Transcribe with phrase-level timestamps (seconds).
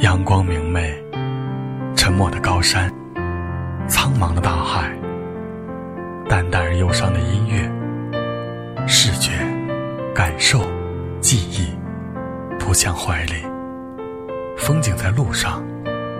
[0.00, 0.94] 阳光明媚，
[1.96, 2.88] 沉默的高山，
[3.88, 4.96] 苍茫的大海，
[6.28, 7.68] 淡淡而忧伤的音乐，
[8.86, 9.32] 视觉、
[10.14, 10.60] 感受、
[11.20, 11.76] 记忆，
[12.60, 13.44] 扑向怀里。
[14.56, 15.60] 风景在路上，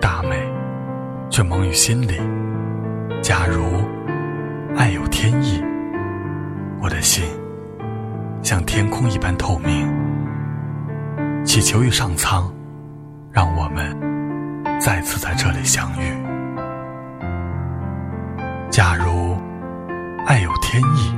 [0.00, 0.36] 大美，
[1.30, 2.20] 却蒙于心里。
[3.22, 3.84] 假如
[4.76, 5.62] 爱有天意，
[6.82, 7.24] 我的心
[8.42, 9.88] 像天空一般透明，
[11.44, 12.52] 祈求于上苍。
[13.32, 13.96] 让我们
[14.80, 16.12] 再次在这里相遇。
[18.70, 19.38] 假如
[20.26, 21.14] 爱有天意，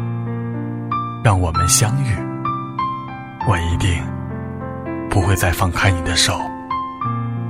[1.24, 2.14] 让我们相遇，
[3.48, 4.04] 我一定
[5.08, 6.38] 不会再放开你的手，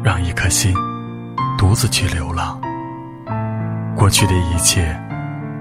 [0.03, 0.73] 让一颗心
[1.59, 2.61] 独自去流浪。
[3.97, 4.97] 过去的一切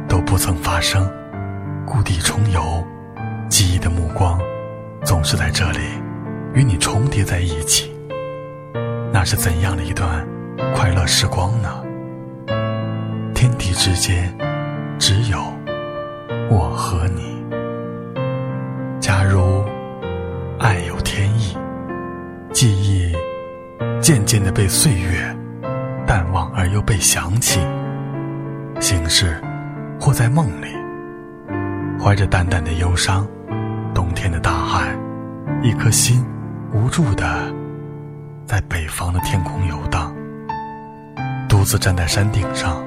[0.07, 1.11] 都不曾发生，
[1.85, 2.85] 故地重游，
[3.49, 4.39] 记忆的目光
[5.03, 5.79] 总是在这里
[6.53, 7.90] 与你重叠在一起。
[9.13, 10.25] 那是怎样的一段
[10.73, 11.83] 快乐时光呢？
[13.35, 14.33] 天地之间，
[14.97, 15.37] 只有
[16.49, 17.43] 我和你。
[18.99, 19.65] 假如
[20.59, 21.57] 爱有天意，
[22.53, 23.13] 记忆
[23.99, 25.35] 渐渐的被岁月
[26.07, 27.59] 淡忘而又被想起，
[28.79, 29.39] 醒时
[29.99, 30.67] 或在梦里，
[32.01, 33.27] 怀着淡淡的忧伤，
[33.93, 34.95] 冬天的大海，
[35.61, 36.25] 一颗心
[36.73, 37.60] 无助的。
[38.45, 40.13] 在北方的天空游荡，
[41.47, 42.83] 独自站在山顶上，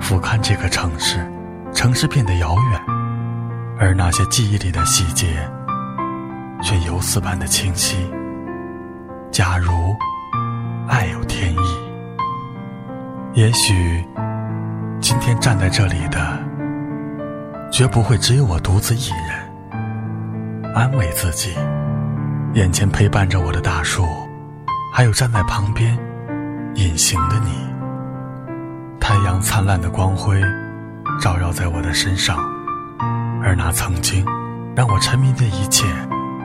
[0.00, 1.18] 俯瞰这个城市，
[1.72, 2.80] 城市变得遥远，
[3.78, 5.26] 而那些记忆里的细节，
[6.62, 8.08] 却游丝般的清晰。
[9.32, 9.72] 假如
[10.88, 11.58] 爱有天意，
[13.34, 14.04] 也许
[15.00, 16.38] 今天站在这里的，
[17.72, 20.72] 绝不会只有我独自一人。
[20.74, 21.54] 安慰自己，
[22.54, 24.06] 眼前陪伴着我的大树。
[24.94, 25.98] 还有站在旁边，
[26.74, 27.50] 隐形的你。
[29.00, 30.38] 太阳灿烂的光辉，
[31.18, 32.36] 照耀在我的身上，
[33.42, 34.22] 而那曾经
[34.76, 35.86] 让我沉迷的一切，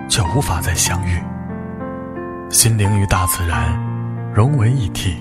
[0.09, 1.21] 却无法再相遇。
[2.49, 3.77] 心灵与大自然
[4.33, 5.17] 融为一体，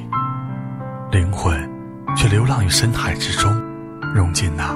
[1.10, 1.68] 灵魂
[2.14, 3.52] 却流浪于深海之中，
[4.14, 4.72] 融进那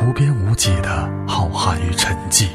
[0.00, 2.46] 无边无际的浩瀚与沉寂。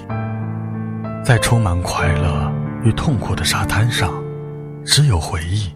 [1.22, 2.50] 在充满快乐
[2.82, 4.10] 与痛苦的沙滩上。
[4.88, 5.76] 只有回忆，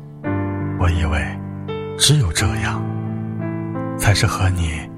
[0.80, 1.22] 我以为
[2.00, 2.82] 只有这样，
[4.00, 4.90] 才是和你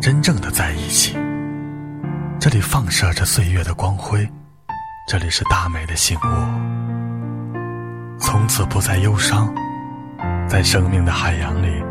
[0.00, 1.14] 真正的在一起。
[2.40, 4.26] 这里放射着岁月的光辉，
[5.06, 6.24] 这里是大美的醒悟。
[8.18, 9.54] 从此不再忧伤，
[10.48, 11.84] 在生命的海洋里，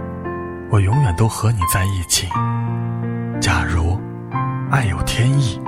[0.71, 2.27] 我永远都和你在一起。
[3.39, 4.01] 假如
[4.71, 5.61] 爱有天意，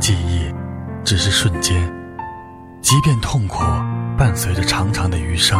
[0.00, 0.52] 记忆
[1.04, 1.80] 只是瞬间，
[2.82, 3.62] 即便痛苦。
[4.16, 5.58] 伴随着长长的余生，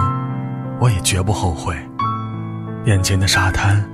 [0.81, 1.77] 我也绝不后悔。
[2.85, 3.85] 眼前的沙滩，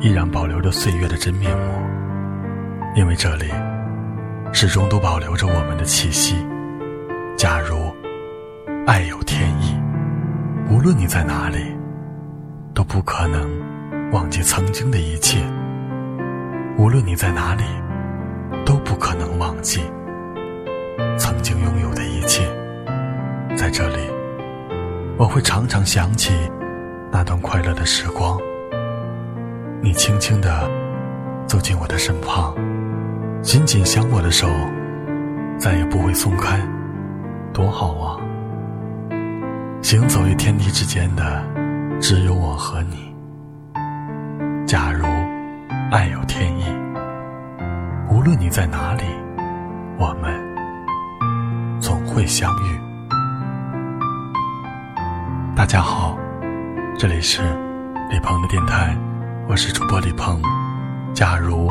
[0.00, 1.72] 依然保留着岁月的真面目，
[2.94, 3.46] 因为这里
[4.52, 6.36] 始终都保留着我们的气息。
[7.36, 7.92] 假如
[8.86, 9.76] 爱有天意，
[10.70, 11.58] 无论你在哪里，
[12.74, 13.50] 都不可能
[14.12, 15.40] 忘记曾经的一切；
[16.78, 17.64] 无论你在哪里，
[18.64, 19.80] 都不可能忘记
[21.16, 22.07] 曾经拥有的。
[23.68, 23.98] 在这里，
[25.18, 26.32] 我会常常想起
[27.12, 28.38] 那段快乐的时光。
[29.82, 30.66] 你轻轻地
[31.46, 32.54] 走进我的身旁，
[33.42, 34.48] 紧紧相握的手
[35.58, 36.58] 再也不会松开，
[37.52, 38.16] 多好啊！
[39.82, 41.44] 行走于天地之间的
[42.00, 43.14] 只有我和你。
[44.66, 45.04] 假如
[45.90, 46.64] 爱有天意，
[48.10, 49.02] 无论你在哪里，
[49.98, 50.32] 我们
[51.82, 52.87] 总会相遇。
[55.58, 56.16] 大家好，
[56.96, 57.42] 这里是
[58.08, 58.96] 李鹏的电台，
[59.48, 60.40] 我是主播李鹏。
[61.12, 61.68] 假如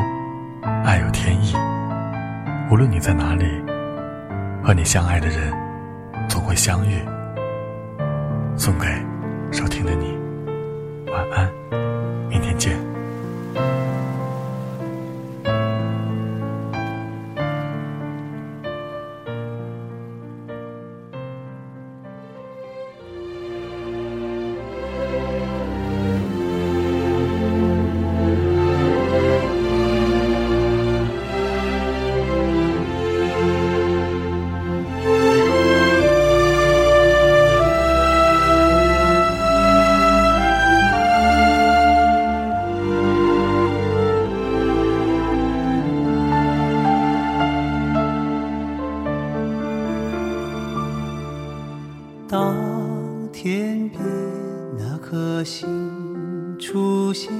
[0.84, 1.54] 爱有天意，
[2.70, 3.46] 无论你在哪里，
[4.62, 5.50] 和你相爱的人
[6.28, 7.02] 总会相遇。
[8.58, 8.86] 送给
[9.50, 10.18] 收听的你，
[11.10, 11.50] 晚安，
[12.28, 12.76] 明天见。
[56.70, 57.32] 出现，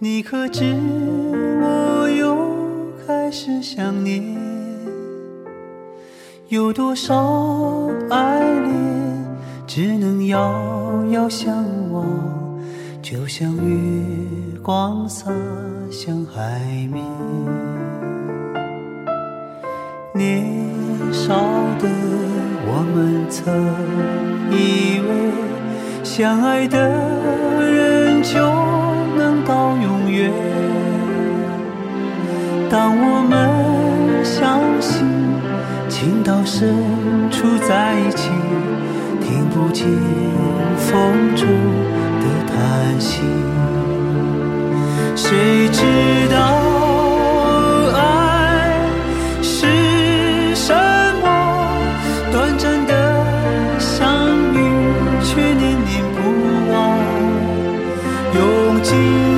[0.00, 0.74] 你可知
[1.62, 2.36] 我又
[3.06, 4.24] 开始想念？
[6.48, 9.24] 有多少爱恋
[9.68, 10.52] 只能遥
[11.12, 12.04] 遥相望，
[13.00, 14.02] 就像月
[14.60, 15.30] 光洒
[15.88, 16.58] 向海
[16.92, 17.04] 面。
[20.12, 20.44] 年
[21.12, 21.36] 少
[21.78, 21.88] 的
[22.66, 23.54] 我们曾
[24.50, 25.14] 以为。
[26.02, 27.93] 相爱的人
[28.24, 28.40] 就
[29.16, 30.32] 能到永远。
[32.70, 35.06] 当我们相信
[35.90, 36.74] 情到深
[37.30, 38.30] 处在一起，
[39.20, 39.86] 听不见
[40.76, 41.46] 风中
[42.20, 43.20] 的叹息。
[45.14, 45.82] 谁知
[46.34, 46.83] 道？
[58.84, 59.33] 心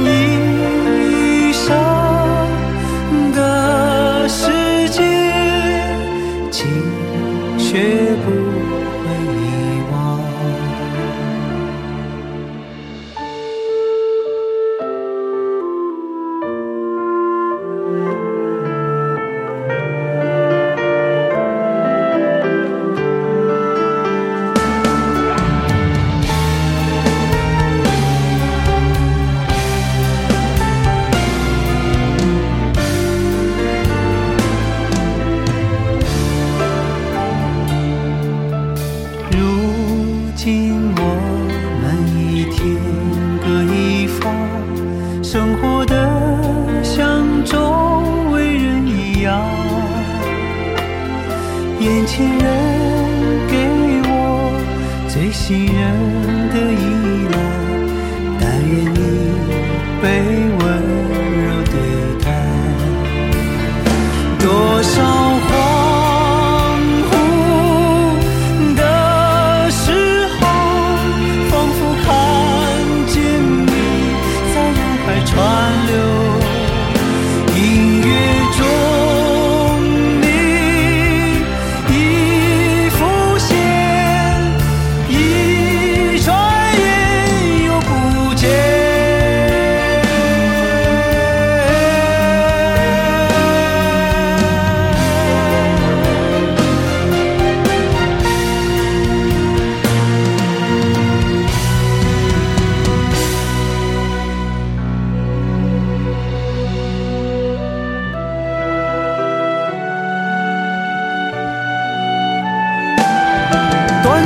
[55.48, 56.25] 任的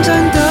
[0.03, 0.50] 真的。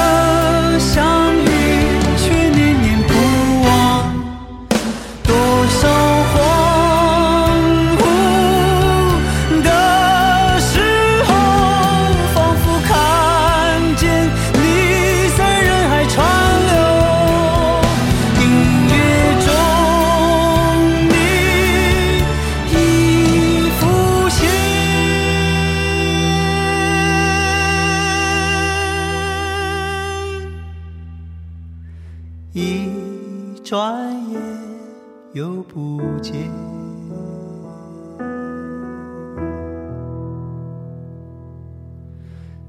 [35.40, 36.34] 又不见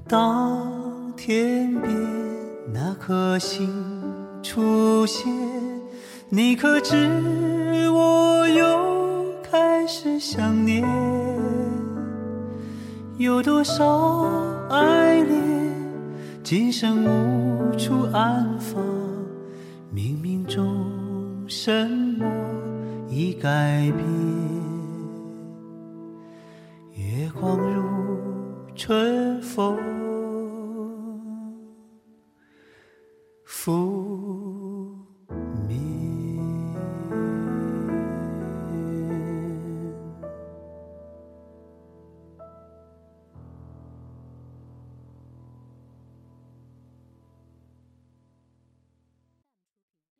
[0.07, 1.93] 当天边
[2.73, 3.67] 那颗星
[4.41, 5.29] 出现，
[6.29, 6.95] 你可知
[7.89, 10.87] 我又开始想念？
[13.17, 14.29] 有多少
[14.69, 15.75] 爱恋，
[16.41, 18.81] 今生无处安放？
[19.93, 20.85] 冥冥中
[21.49, 22.10] 什
[23.13, 24.07] 已改变
[26.95, 27.83] 月光如
[28.73, 29.77] 春风
[33.43, 34.00] 拂